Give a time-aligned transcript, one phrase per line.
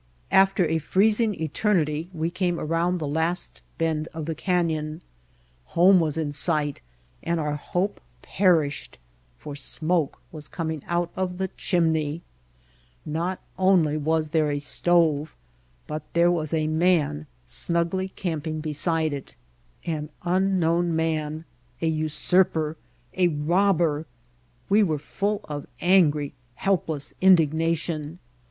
[0.31, 5.03] After a freezing eternity we came around the last bend of the canyon.
[5.77, 6.81] Home was in sight,
[7.21, 8.97] and our hope perished
[9.37, 12.23] for smoke was coming out of the chimney!
[13.05, 15.35] Not only was there a stove,
[15.85, 19.35] but there was a man snugly camping beside it,
[19.85, 21.45] an White Heart of Mojave unknown man,
[21.79, 22.75] a usurper,
[23.13, 24.07] a robber!
[24.67, 28.17] We were full of angry, helpless indignation.